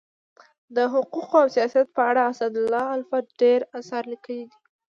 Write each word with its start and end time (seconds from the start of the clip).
د 0.75 0.77
حقوقو 0.93 1.35
او 1.43 1.47
سیاست 1.55 1.87
په 1.95 2.01
اړه 2.09 2.21
اسدالله 2.31 2.85
الفت 2.95 3.25
ډير 3.41 3.59
اثار 3.79 4.03
لیکلي 4.11 4.43
دي. 4.51 4.57